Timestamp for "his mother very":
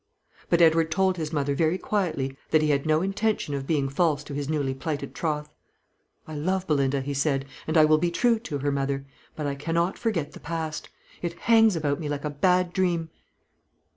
1.17-1.77